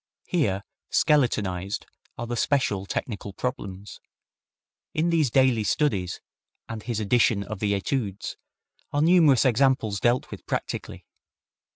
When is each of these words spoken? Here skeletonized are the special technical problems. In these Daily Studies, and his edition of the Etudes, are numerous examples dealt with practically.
Here 0.25 0.63
skeletonized 0.89 1.85
are 2.17 2.25
the 2.25 2.35
special 2.35 2.87
technical 2.87 3.33
problems. 3.33 3.99
In 4.95 5.11
these 5.11 5.29
Daily 5.29 5.63
Studies, 5.63 6.19
and 6.67 6.81
his 6.81 6.99
edition 6.99 7.43
of 7.43 7.59
the 7.59 7.75
Etudes, 7.75 8.35
are 8.91 9.03
numerous 9.03 9.45
examples 9.45 9.99
dealt 9.99 10.31
with 10.31 10.43
practically. 10.47 11.05